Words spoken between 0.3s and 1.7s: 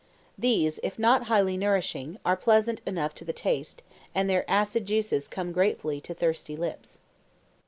These, if not highly